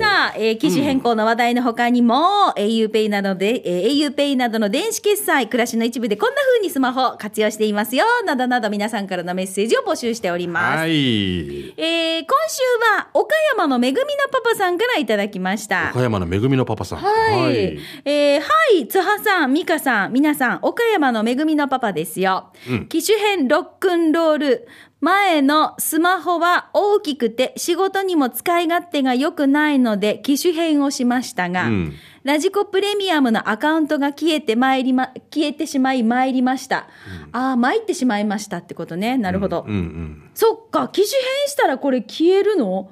[0.00, 10.78] さあ、えー機種変更の話題の他にも、auPay などで、えー auPay などの電子決済、暮らしの一部でこんな風にスマホ活用していますよ、などなど皆さんからのメッセージを募集しております。
[10.78, 10.90] はい。
[10.90, 12.62] えー今週
[12.96, 15.90] は岡山のめぐみのパパさんからいただきました。
[15.90, 16.98] 岡山のめぐみのパパさん。
[16.98, 17.78] はい。
[18.04, 22.52] えーはい、津波さん、美香さん、皆さん、岡山のめぐみのパパですよ。
[22.88, 24.68] 機種編ロックンロール。
[25.00, 36.86] 前のスマホは大きくて仕事にも使い勝手が良くないので機種変をしましたが、うんラジコプレミアムのアカウントが消えてまいりま、消えてしまい参りました。
[37.32, 39.16] ああ、参ってしまいましたってことね。
[39.16, 39.64] なるほど。
[39.66, 40.30] うんうん。
[40.34, 42.66] そっか、機種変したらこれ消えるの？
[42.66, 42.90] も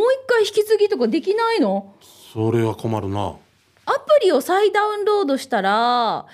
[0.00, 1.94] う一回引き継ぎとかできないの？
[2.32, 3.36] それは困るな。
[3.88, 6.26] アプリを再ダウンロードしたら、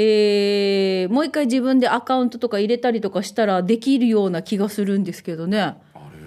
[0.00, 5.74] えーもう一回自分でアカウントとか入れたりとかしたらできるような気がするんですけどね。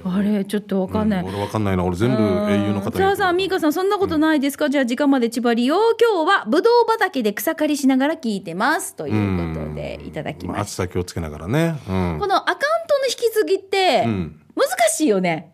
[0.03, 1.23] あれちょっとわかんない。
[1.23, 1.85] うん俺わかんないな。
[1.85, 5.77] 俺全部英雄の方さあさあ、ミーカさん、そんなことないですか、じゃあ、時間まで千葉りよ。
[6.01, 8.95] 今日は、ぶどう畑で草刈りしながら聞いてます。
[8.95, 10.83] ということで、いただきまあました。
[10.83, 11.75] 暑さ気をつけながらね。
[11.87, 12.57] うんこのアカウン
[12.87, 15.53] トの引き継ぎって、ん難しいよね。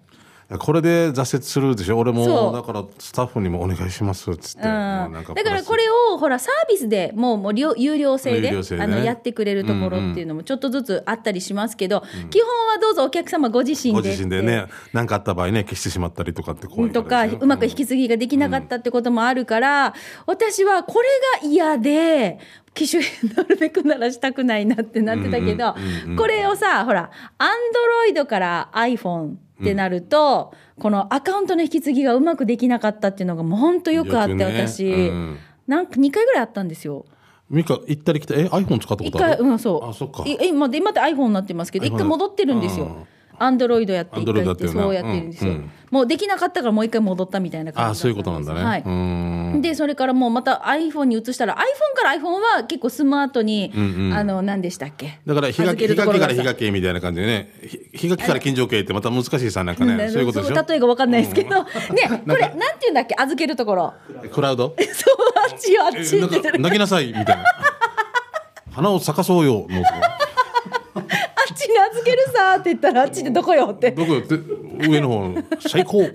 [0.59, 1.97] これで挫折するでしょ？
[1.97, 4.73] 俺もだからスタッフにもお願いしますっつって、うん。
[4.73, 8.57] もうなんかだからこれをほらサービスでもうもう料有料制でね。
[8.79, 14.07] あのやってくれるところっていうのもちょっとずつあったりしますけど、基本どうぞお客様ご自身でご。
[14.07, 19.93] 自身でね、何かあった場合ね、消してしまったりとかって怖いとか、うまく引き継ぎができなかったってこともあるから、
[20.25, 21.07] 私はこれ
[21.41, 22.39] が嫌で、
[22.73, 25.75] 機種変なるべくならしたくないなってなってたけど、
[26.17, 34.45] これをさ、ほら、アンドロイドから iPhone ってなると、このアカウントの引き継ぎがうまくできなかったっていうのがもう本当よくあって、ね。
[34.45, 35.37] 私、うん。
[35.65, 37.05] なんか2回ぐらいあったんですよ。
[37.49, 39.37] ミカ、行ったり来たり、え、iPhone 使ったこ一とある？
[39.37, 39.89] 回、うん、そう。
[39.89, 40.23] あ、そっか。
[40.25, 43.07] い今で今って iPhone になってますけど、一回戻ってるんですよ。
[43.39, 44.81] アンドロイドやって一回ってやってるな。
[44.83, 45.71] そうやってるんですよ、うんうん。
[45.91, 48.63] もうできなかったからもう一回戻ったみたいな感じあ、そういうことなんだね。
[48.63, 49.61] はい。
[49.61, 51.59] でそれからもうまた iPhone に移したら iPhone
[51.95, 53.71] から iPhone は結構スマートに、
[54.13, 55.19] あの何でしたっけ？
[55.25, 60.65] だから、日が預き、日がきから日がきみたいな感じでね、ひ日がきから近所系ってまた難しいさ、なんかね、そういうことでしょ？
[60.67, 61.67] 例えが分かんないですけど、ね
[62.27, 63.15] これなんて言うんだっけ？
[63.17, 63.93] 預けるところ。
[64.31, 64.75] クラウド？
[64.77, 65.15] そう
[65.51, 66.41] あっちよあっえちなんかって。
[66.41, 67.43] 言ってる泣きなさいみたいな。
[68.71, 69.65] 花を咲かそうよ。
[69.69, 69.81] の
[71.57, 73.91] ちに預けるさーって言ったらあっちってどこよって。
[73.91, 74.35] どこよって
[74.87, 76.03] 上の方最高。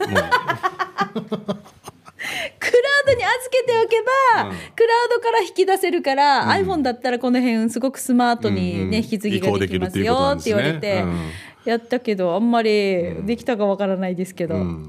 [2.59, 3.97] クラウドに預けておけ
[4.37, 8.95] ば、クラウドから引き出せるから、iPhone だったらこの辺すごくスマートにね、うんうん。
[8.95, 11.03] 引き継ぎができますよって言われて。
[11.03, 11.31] うん
[11.65, 14.89] やったけど、あんまりできたかわからないですけど、LINE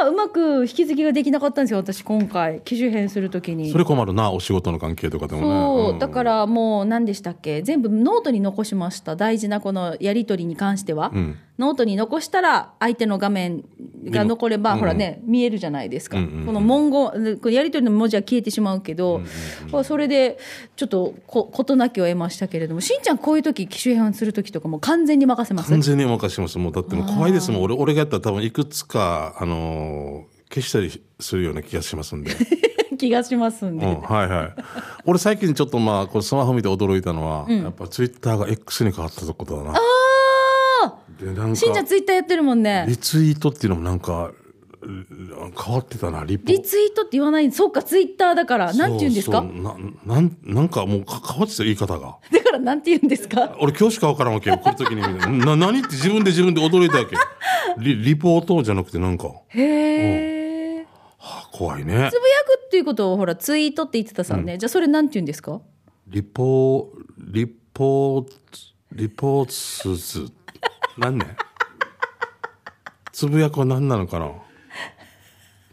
[0.00, 3.70] がうまく引き継ぎができなかったんですよ、私今回、機種変するときに。
[3.70, 3.78] そ。
[3.78, 5.46] れ困るな、お仕事の関係とかでもね。
[5.46, 5.98] そう、ん。
[5.98, 7.62] だからもう何でしたっけ。
[7.62, 9.16] 全部ノートに残しました。
[9.16, 13.64] 大事なこのやり取りに関しては、んノートに残したら相手の画面
[14.04, 19.22] が残れば、ほらね見えるじゃないですか、この文言このやり取りの文字は消えてしまうけど、
[19.84, 20.38] それで
[20.76, 26.58] ちょっとこ事なきを得ましたけれどもしんちゃんこういう時機種変する時とかもう完全に任せます完全にお任せします。
[26.58, 27.62] もうだってもう怖いですもん。
[27.62, 32.30] 俺、俺がやったら多分いくつか、あのー消したりするような気がしますんで。
[32.98, 34.54] 気がしますんで、うん、はいはい。
[35.04, 39.72] 俺最近ちょっとまあ、これスマホ見て驚いたのは、やっぱツイッターが X に変わったことだな。
[39.72, 39.80] あ
[41.20, 44.32] で、なんか、あしんちゃんツイッターやってるもんねリツイートっていうのもなんか、
[44.82, 44.88] う
[45.64, 46.44] 変わってたな、リポ。
[46.46, 49.42] リツイートって言わないそうかツイッターだからなんて言うんですか？
[49.42, 49.74] な
[50.04, 52.18] なんなんかもうか変わってたよ言い方が。
[52.30, 53.56] だからなんて言うんですか？
[53.60, 54.58] 俺今日しか分からんわけよ。
[54.58, 55.00] 来る時に。
[55.44, 57.16] な、何って自分で自分で驚いたわけ。
[57.78, 60.86] リリポートじゃなくてなんか、へえ、
[61.18, 61.94] はあ怖いねつ。
[61.94, 62.12] ぶやく
[62.66, 65.60] っていうことをほらツイートって言ってたさね、じゃあそれなんて言うんですか？
[66.06, 68.24] リポ、リポ
[68.92, 70.32] reposts。
[70.98, 71.36] 何ね
[73.12, 74.30] つぶやくは何なのかな？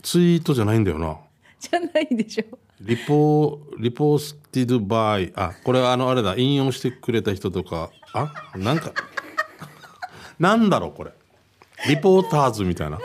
[0.01, 1.17] ツイートじゃないんだよな。
[1.59, 2.57] じゃないでしょ。
[2.81, 5.31] リポ、 reposted by。
[5.35, 8.91] あ、これはあの、あれだ、引用してくれた人とか、あ、なんか、
[10.39, 11.11] なんだろう、これ。
[11.87, 12.99] リポーターズみたいな。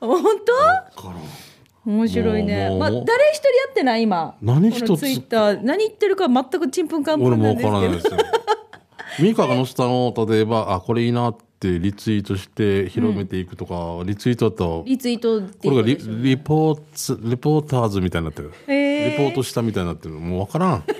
[0.00, 1.02] 本当？
[1.02, 1.94] からん。
[1.94, 2.70] 面白いね。
[2.78, 4.36] まあ誰一人やってない今。
[4.42, 5.62] 何一つツイッター。
[5.62, 7.70] 何言ってるか全くちんぷんかんぷ俺もんなんですけど。
[7.70, 8.18] 分からないですよ。
[9.20, 18.48] ミカが載せたのを、例えば、あ、これいいなってリツイートして広めていくとか、リツイートだと、リツイートこれがリリポーツ、リポーターズみたいになってる。
[18.48, 20.14] リポートしたみたいになってる。
[20.14, 20.84] もう分からん。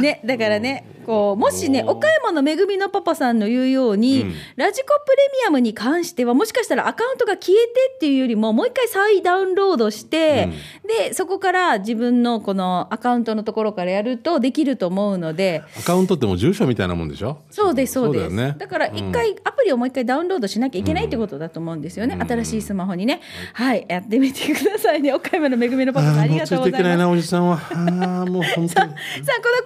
[0.00, 10.48] ねだからねこうもしね岡山のめぐみのパパさんの言うように、ラジコプレミアムに関してはもしかしたらアカウントが消えてっていうよりももう一回再ダウンロードして、
[10.86, 15.64] でそこから自分のこのアカウントのところからやるとできると思うので。
[15.76, 17.38] アカウントってもう住所みたいなもんでしょ？
[17.50, 18.32] そうですそうです。
[18.32, 18.54] ね。
[18.56, 23.20] だから一回アプリをもう一回ダウンロードしなきゃいけないってことだと思うんですよね、新しいスマホにね。
[23.54, 23.84] はい。
[23.88, 25.12] やってみてくださいね。
[25.12, 26.70] 岡山のめぐみのパパさんありがとうございます。
[26.70, 27.56] いていけないな、おじさんは。
[27.56, 28.68] ああ、もう本当に。
[28.68, 28.92] さあ、こ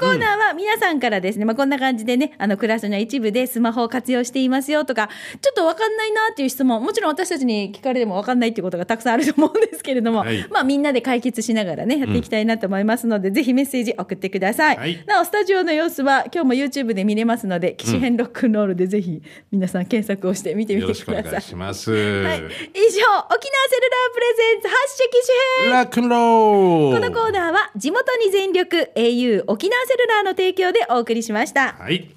[0.07, 5.09] のコーナーは皆さんからですね、まあ、こんな感じでね、あの、クラスの一部でスマホを活用していますよとか、
[5.41, 10.47] ちょっとわかんないなっていう質問、もちろん私たちに聞かれてもわかんないっていうことがたくさんあると思うんですけれども、はい。
[10.51, 14.77] まあ、みんなで解決しながらね、やっていきたいなと思いますので、ぜひメッセージ送ってください。
[14.77, 15.05] はい。
[15.07, 21.33] なお、スタジオの様子は今日も YouTube で見れますので、機種編ロックンロールでぜひ皆さん検索をして見てみよろしくおてください。
[21.35, 21.91] 願いします。
[21.91, 25.73] はい、以上、沖縄セルラープレゼンツ発色機種編。
[25.73, 31.73] ラックンローこのコーナーは地元に全力 au 沖縄セルラーの提供でお送りしました。
[31.73, 32.15] はい。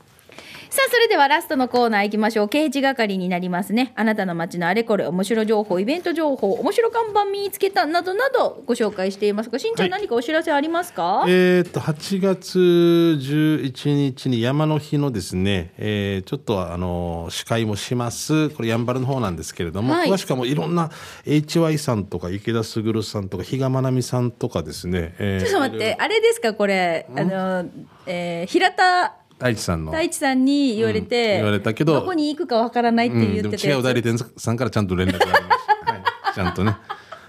[0.77, 2.49] さあ、それではラストのコーナー行きましょう。
[2.49, 3.93] 刑事係になりますね。
[3.95, 18.49] あなたの街のあれこれ、面白情報、イベント情報、面白看板見つけたなどなどご紹介していますが、しんちゃんはい何かお知らせありますか、えーっと、8月11日に山の日のですね、えーちょっとあの、司会もします。
[18.51, 20.91] これ、やんばるの方なんですけれども、はい詳しくはもういろんな
[21.25, 27.65] HY さんとか、池田卓さんとか、比嘉愛未さんとかですね、えーちょっと待って、あれですか、これ、あの、
[28.05, 29.91] えー平田大地さんの。
[29.91, 35.91] 太一さんに言われて、うん言われたけどどこに行くかわからないってうん、言ってたやつでも違う代理店さんからちゃんと連絡がありました。
[35.93, 36.76] はい、ちゃんとね。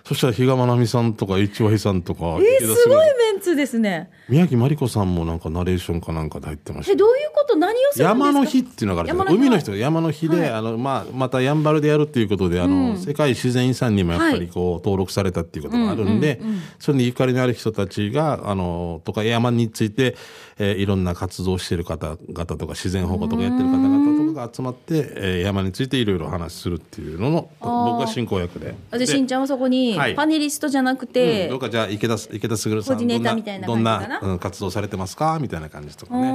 [0.09, 4.11] そしたら比嘉愛未さんとか市羽さんとか、えー、すごいすメンツですね。
[4.31, 6.93] 宮城真理子さんもなんかナレーションかなんかで入ってました。
[6.93, 7.57] え、どういうこと？
[7.57, 10.51] 何を山の日っていうのがあるんです海の人山の日で、はい。
[10.51, 16.41] あのまあ、またやんばるでやるっていうことであの、世界自然遺産にもやっぱりこう、登録されたっていうことがあるんで、
[16.79, 20.17] それにゆかりのある人たちがあのとか山について、
[20.59, 28.75] えーいろんな活動をしている方々とか自然保護とかやってる方々が集まって、えー山についていろいろ話するっていうのの僕が進行役で。
[28.93, 30.15] でしんちゃんはそこにはい。
[30.15, 35.39] パネリストじゃなくて、うん、どうかじゃあ池田池田卓さんコーディネーターみたいなどんなうん、活動されてますか？
[35.41, 36.31] みたいな感じとかおね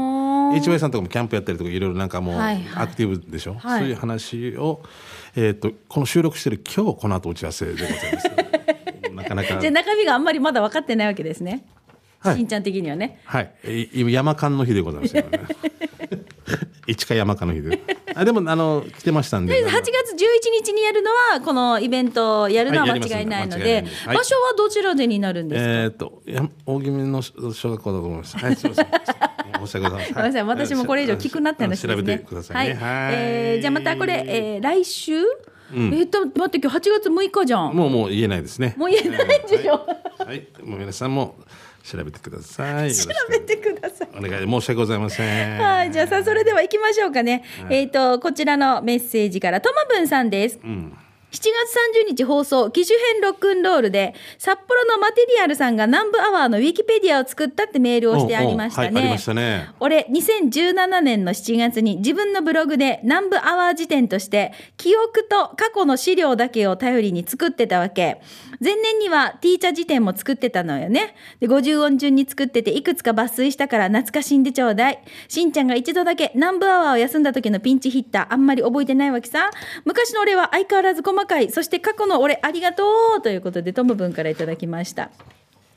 [0.57, 0.61] ー。
[0.61, 2.83] HY さんとかもキャンプやったりとかいろいろなんかもうはいはい。
[2.83, 3.79] アクティブでしょ、はい。
[3.81, 4.81] そういう話を、
[5.35, 8.27] えー、とこの収録してる今日この後打ち合わせでございます。
[9.13, 9.59] なかなか。
[9.59, 11.65] じゃあ中身があんまりまだ分かってないわけですね。
[12.19, 12.37] はい。
[12.37, 13.19] しんちゃん的にはね。
[13.25, 13.51] はい。
[13.63, 15.39] え今山間の日でございますよね
[16.87, 17.79] 一か山間の日で
[18.15, 19.65] あでもあの来てましたんで。
[19.65, 24.07] 8月11日にやるのはこのイベントをやるのは間違いないので、ないです。
[24.07, 24.17] はい。
[24.17, 28.37] 場所はどちらでになるんですか、えっ、とや大宜味の小学校だと思います。
[28.37, 28.87] はいすみません。
[29.65, 30.13] 申し訳ございません。
[30.13, 30.43] ごめんなさい。
[30.43, 31.95] 私もこれ以上聞くなって話ですね。
[31.95, 32.73] 調べてくださいね。
[32.73, 33.13] はい。
[33.13, 35.13] えーじゃあまたこれ、えー来週、
[35.73, 37.73] えっと待って今日8月6日じゃん。
[37.75, 38.75] もうもう言えないですね。
[38.77, 39.85] もう言えないでしょ。
[40.19, 41.35] はい、もう皆さんも
[41.83, 42.95] 調べてください。
[42.95, 44.09] 調べてください。
[44.17, 45.61] お願い申し訳ございません。
[45.61, 47.43] はい、じゃあさあそれでは行きましょうかね。
[47.69, 50.59] えっ、とこちらのメッセージからともぶんさんです。
[51.33, 51.49] 7月
[52.05, 58.89] 30日放送、機種編ロックンロールで、札幌のマテリアルさんが南部アワーのウィキペディアを作ったってメールをしてありましたね。
[58.89, 68.21] おうおうはいありましたね俺、2017年の7月に自分のブログで南部アワー辞典として、記憶と過去の資料だけを頼りに作ってたわけ。
[68.63, 71.15] 前年にはティーチャー辞典も作ってたのよね。
[71.39, 75.03] で、50音順に作ってて、いくつか抜粋したから懐かしんでちょうだい。
[75.27, 79.51] しんちゃんが一度だけ南部アワーを休んだ時のピンチヒッター、あんまり覚えてないわけさ。
[79.83, 81.51] 昔の俺は相変わらず細かい。
[81.51, 82.83] そして過去の俺ありがと
[83.19, 85.11] うということで、トム文からいただきました。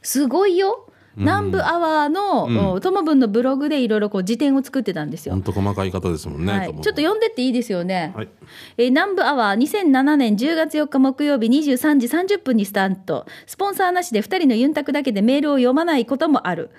[0.02, 0.86] すごいよ。
[1.16, 5.34] 南部アワーの、おトモブンのブログでいろいろこう辞典を作ってたんですよ。
[5.34, 6.52] 本当細かい方ですもんね。
[6.52, 8.12] はい、ちょっと読んでっていいですよね。
[8.14, 8.28] はい
[8.76, 13.26] えー南部アワー2007年10月4日木曜日23時30分にスタート。
[13.46, 16.70] スポンサーなしで2人のユンタクだけでメールを読まないこともある。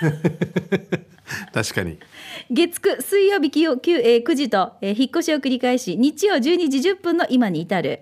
[1.52, 1.98] 確かに。
[2.50, 8.00] 月9水曜日9、えー9時と、えー引っ越しを繰り返し、日曜12時10分の今に至る。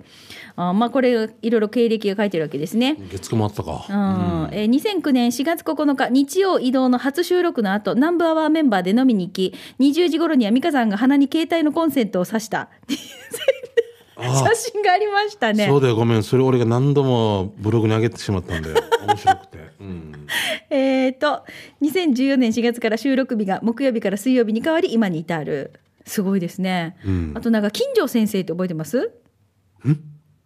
[0.56, 1.14] あーまあこれい
[1.50, 2.96] ろいろ経歴が書いてるわけですね。
[3.10, 3.86] 月9もあったか。
[3.88, 12.68] うんえー2009年4月9日日曜移動の初収録の後南部アワーメンバーで飲みに行き20時頃には美香さんが鼻に携帯のコンセントを挿した
[14.16, 14.22] あ
[14.54, 16.22] 写真がありましたねそうだよ、ごめん。
[16.22, 18.70] それ俺が何度もブログに上げてしまったんで、
[19.06, 19.58] 面白くて。
[19.82, 20.26] うん。
[20.70, 21.44] えっと
[21.82, 25.72] 2014年4月から収録日が木曜日から水曜日に変わり今に至る。
[26.06, 27.32] すごいですね、うん。
[27.36, 29.12] あとなんか金城先生って覚えてます？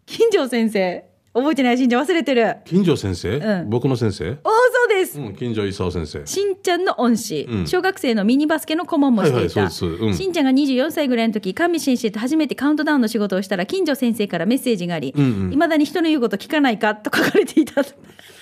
[0.06, 1.04] 金城先生。
[1.32, 1.76] 覚えてない？
[1.76, 2.56] しんちゃん忘れてる。
[2.64, 3.68] 金城先生、うん。
[3.68, 4.30] 僕の先生？
[4.30, 4.38] おおそ
[4.86, 5.20] うです。
[5.20, 6.26] うん、金城勲先生。
[6.26, 7.66] しんちゃんの恩師、うん。
[7.66, 15.58] 小学生のミニバスケの顧問もしていた、しんちゃんが24歳ぐらいの時神先生と初めてカウントダウンの仕事をしたら近所先生からメッセージがあり、いうんうん。
[15.58, 16.94] まだに人の言うこと聞かないか？
[16.94, 17.82] と書かれていた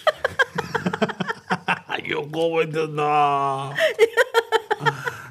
[2.04, 3.72] よく覚えてるな。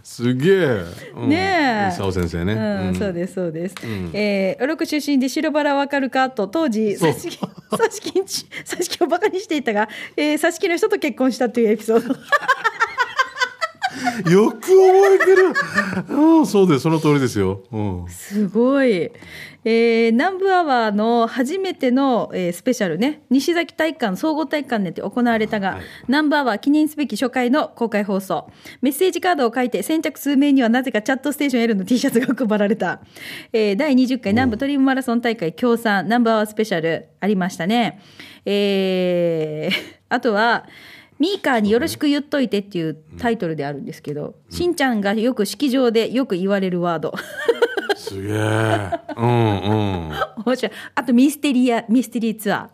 [0.03, 0.83] すげえ。
[1.15, 1.29] うん。
[1.29, 1.91] ねえ。
[1.91, 2.53] 勲先生ね。
[2.53, 2.95] うん、うん。
[2.95, 3.75] そうですそうです、
[4.13, 6.29] えー、六出身で白バラわかるか？
[6.29, 7.11] と当時そう。
[7.11, 12.13] 挿し木挿し木んち挿し木をバカにしていたが、えー、挿し木の人と結婚したというエピソード
[14.31, 15.53] よく覚えてる。
[16.09, 16.81] うん、そうです。
[16.81, 17.61] その通りですよ。
[17.71, 18.05] うん。
[18.09, 19.11] すごい、
[19.65, 28.49] えー、南部アワーの初めての、えースペシャルね西崎体育館総合体育館にて行われたが、はい南部アワー記念すべき初回の公開放送
[28.81, 33.01] メッセージカードを書いて先着数名にはなぜかチャットステーション L の T シャツが 配られた、
[33.53, 37.99] えー第20回南部トリムマラソン大会協賛南部アワースペシャルありましたね
[38.45, 40.65] えーあとは
[41.23, 47.13] ミーカーによろしく言っといてっていうタイトルであるんですけど、しんちゃんがよく式場でよく言われるワード
[47.95, 48.91] すげえ。
[49.15, 50.11] うんうん。
[50.45, 50.71] 面白い。
[50.95, 52.69] あとミステリア、ミステリーツア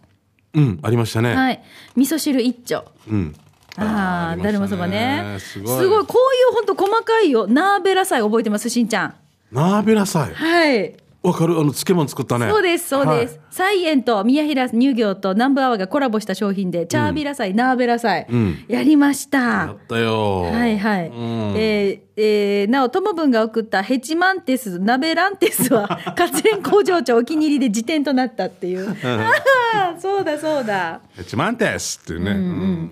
[0.55, 1.29] うん、ありましたね。
[1.29, 1.35] ー。
[1.35, 1.63] はい。
[1.95, 2.85] 味噌汁一丁。
[3.07, 3.35] うん。
[3.77, 5.37] ああ、ーだるまそばね。
[5.37, 5.85] すごい。
[5.85, 6.07] こういう
[6.55, 7.45] 本当細かいよ。
[7.45, 9.15] ナーベラ祭覚えてます、しんちゃん。
[9.51, 10.33] ナーベラ祭。
[10.33, 10.97] はい。
[11.21, 11.53] わかる？
[11.55, 12.49] あの、漬物作ったね。
[12.49, 13.33] そうです、そうです。
[13.33, 19.37] はいサイエンと宮平乳業と南部アワーがコラボした商品で、チャービラ祭、ナーベラ祭、うんやりました。
[19.39, 20.43] やったよ。
[20.43, 21.07] はいはい。
[21.07, 28.87] うんえーえーなお、ともぶんが送ったヘチマンテス、ナベランテスは、 活連工場長お気に入りで辞典となったっていう。
[29.03, 31.01] ああ、そうだそうだ。
[31.17, 32.31] ヘチマンテスっていうね。
[32.31, 32.91] うん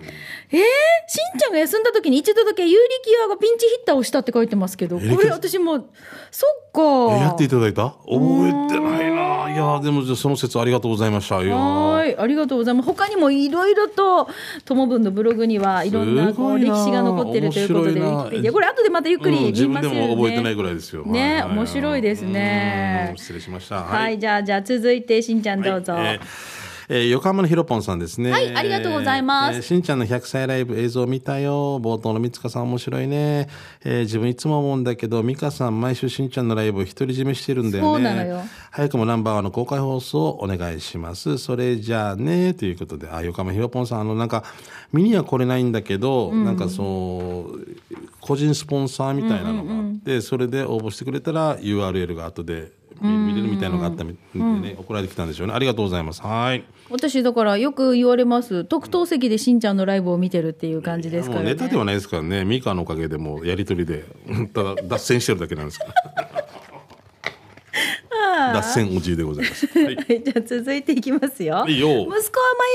[0.50, 5.86] えー、しんちゃんが休んだ時に一度だけ有力屋がピンチヒッターをしたって書いてますけど、これ私も、
[6.30, 7.16] そっか。
[7.16, 7.94] えやっていただいた？
[8.06, 9.54] 覚えてないな。
[9.54, 11.36] いや、でもじゃあその説説ありがとうございました。
[11.36, 12.86] はい、ありがとうございます。
[12.86, 14.28] 他にもいろいろと、
[14.64, 19.80] ともぶんのブログにはいろんなこう歴史が残ってるということで、いなィキペディアこれ後でまたゆっくり見ますよね。
[19.80, 21.04] 分でも覚えてないぐらいですよ。
[21.04, 23.82] ね面白いですねうん失礼しました。
[23.82, 25.92] はい、じゃあ、じゃあ続いてしんちゃんどうぞ。
[25.92, 26.57] はいえー
[26.90, 28.30] えー横浜のひろぽんさんですね。
[28.30, 31.78] はいありがとうございますえーしんちゃんの100歳ライブ映像見たよ。
[31.80, 33.48] 冒頭のみつかさん面白いね。
[33.84, 37.90] えー自分いつも思うんだけど、みかさん毎週しんちゃんのライブを独り占めしてるんだよね。
[37.90, 41.36] そうなのよ早くもナンバーワンの公開放送をお願いします。
[41.38, 44.44] それじゃあね、ということで、あ、横浜ひろぽんさん、あの、なんか、
[44.92, 47.66] 見には来れないんだけど、なんかそう、
[48.20, 55.54] 個人スポンサーみたいなのがあって、それで応募してくれたら URL が後で見見れるみたいなのがあったみでね、送られてきたんでしょうね。
[55.54, 56.22] ありがとうございます。
[56.22, 56.64] はい。
[56.90, 62.44] 私だからよく言われます特等席でしんちゃんのライブを見てるっていう感じですからねネタではないですからね。
[62.44, 64.04] ミカのおかげでもうやりとりで、
[64.54, 66.48] ただ脱線してるだけなんですから。
[68.54, 69.66] 脱線おじいでございます。
[69.78, 69.96] はい。
[69.96, 72.22] はいじゃあ続いていきますよいいよ息子はま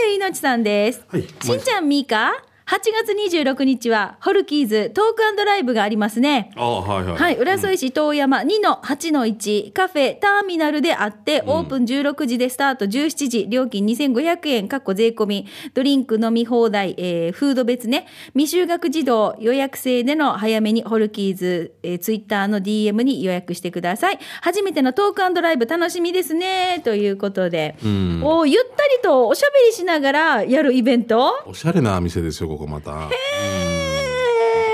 [0.08, 2.34] ゆいのちさんです、はいしんちゃんみーか
[2.74, 6.50] 8月26日はホルキーズトークライブがありますね。
[6.56, 7.18] ああ、はいはい。
[7.18, 24.20] はい、浦添市遠山2の8の1カフェターミナルであって、オープン16時でスタート17時、料金2500円、かっこ税込み、ドリンク飲み放題、えーフード別ね、未就学児童予約制での早めにホルキーズ、えー、ツイッターの DM に予約してください。
[24.42, 31.44] 初めてのトークライブ楽しみですね、ということで、おーゆったりとおしゃべりしながらやるイベント？
[31.46, 32.92] おしゃれな店ですよ、ここまた。
[32.92, 34.04] うん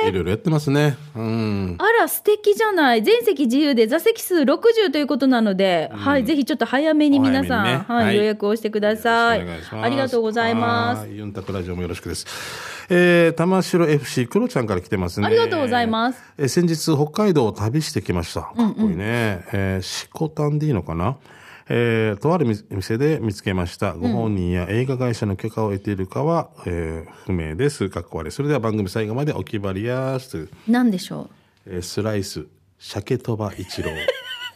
[0.08, 0.98] いろいろやってますね。
[1.16, 1.76] うん。
[1.78, 3.04] あら、素敵じゃない。
[3.04, 9.46] 全席自由で座席数60ということなので、はい、ぜひちょっと早めに皆さん、ねはい、はい予約をしてください。
[9.72, 11.02] ありがとうございます。
[11.02, 12.26] はいユンタクラジオもよろしくです。
[12.90, 15.28] えー、玉城 FC クロちゃんから来てますね。
[15.28, 16.24] ありがとうございます。
[16.38, 18.42] えー先日北海道を旅してきました。
[18.42, 19.46] かっこいいね。
[19.54, 21.18] えー、シコタンでいいのかな？
[21.72, 23.94] えー、とある店店で見つけました。
[23.94, 27.90] ご本人や映画会社の許可を得ているかは、えー不明です。
[27.90, 28.32] かっこ悪い。
[28.32, 30.50] それでは番組最後までお決まりやーす。
[30.68, 31.30] なんでしょ
[31.68, 32.48] えースライス、
[32.80, 33.92] 鮭とば一郎。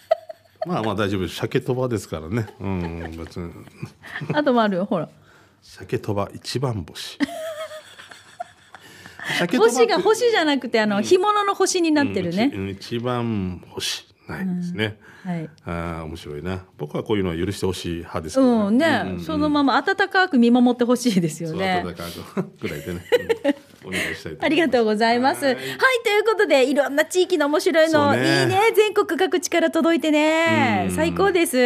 [0.66, 1.36] まあまあ大丈夫です。
[1.36, 2.48] 鮭とばですからね。
[2.60, 3.46] うん、別に。
[3.46, 3.54] う。
[4.34, 5.08] あともあるよ、ほら。
[5.62, 7.20] 鮭とば一番星。
[9.58, 12.52] 星が星じゃなくて、あの、干物の星になってるね。
[12.54, 15.00] うん一一番星ないですね。
[15.24, 15.50] はい。
[15.66, 16.66] ああ面白いな。
[16.78, 21.84] 僕はこういうのは許してほしい派ですけどうんね、そのまま温かく見守ってほしいですよね。
[21.86, 22.04] 温か
[22.44, 23.06] く ぐらいでね、
[23.46, 25.46] うんお願いしたいと思いますありがとうございます。
[25.46, 25.62] はい、と
[26.10, 28.60] いうことで、いろんな地域の面白いの、ねいいね。
[28.76, 30.86] 全国各地から届いてね。
[30.90, 31.58] うん最高です。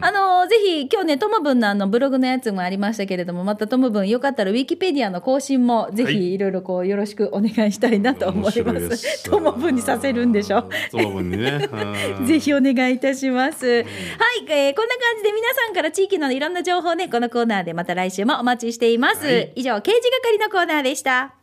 [0.00, 8.80] あの、ぜひ、今日ね、トモブンのあの、ブログのやつもありましたけれども、またトモブン、よかったら、ウィキペディアの更新も、ぜはいひ、いろいろこう、よろしくお願いしたいなと思いま。
[8.80, 10.68] すすトモブンにさせるんでしょ。
[10.90, 11.68] トモブンにね。
[11.72, 13.66] うんぜひお願いいたします。
[13.66, 13.84] はい、
[14.48, 19.26] えーこんな感じで皆さんから地域のいろんな情報ね、このコーナーでまた来週もお待ちしています。
[19.26, 21.34] はい以上、刑事係のコーナーでした。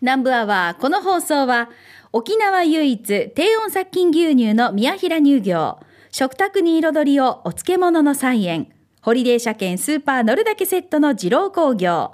[0.00, 1.68] 南部アワー、この放送は、
[2.12, 5.78] 沖縄唯一低温殺菌牛乳の宮平乳業、
[6.10, 8.72] 食卓に彩りをお漬物の菜園、
[9.02, 12.12] ホリデー車検スーパー乗るだけセットの二郎工業、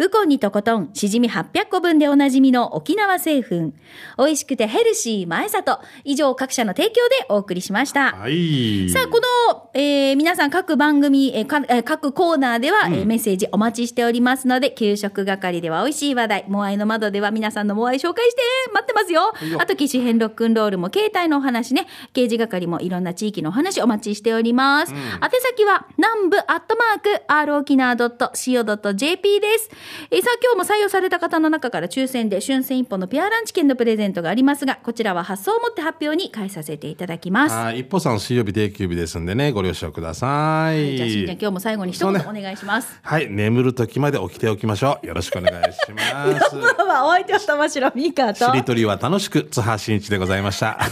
[0.00, 3.72] ウコンにとことん、しじみ800個分でおなじみの沖縄製粉。
[4.16, 5.80] 美味しくてヘルシー前里。
[6.04, 8.12] 以上各社の提供でお送りしました。
[8.12, 8.88] はい。
[8.90, 9.20] さあ、こ
[9.50, 18.42] の、えー皆さん各番組、えーかえー各コーナーでは、えーメッセージお待ちしておりますので、給食係では美味しい話題、モアイの窓では皆さんのモアイ紹介して、
[18.72, 19.32] 待ってますよ。
[19.58, 24.92] あと、機種編ロックンロールも携帯のお話ね、刑事係もいろんな地域のお話お待ちしております。
[24.92, 24.98] 宛
[25.40, 29.70] 先は、南部アットマーク、r 沖縄 .co.jp です。
[30.10, 37.54] えーさあ、今日も採用された方の中から抽選で、春戦一本のペアランチ券のプレゼントがありますが、こちらは発送をもって発表に返させていただきます。
[37.54, 37.80] はい。
[37.80, 40.96] 一歩さん水曜日定休日ですんでね、ご了承ください。
[40.96, 42.98] じゃあ、しんちゃん、今日も最後に一言お願いします。
[43.02, 43.30] はい。
[43.30, 45.06] 眠る時まで起きておきましょう。
[45.06, 46.54] よろしくお願いします。
[46.56, 48.48] まあまあ、お相手は玉城ミカと。
[48.48, 50.78] ましりとりは楽しく、津波真一でございました。
[50.78, 50.86] た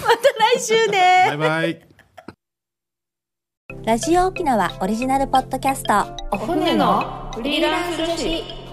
[0.57, 1.81] 来週ねバイバイ。
[3.85, 8.66] ラジオ沖縄オリジナルポッドキャストお船のフリーランス女子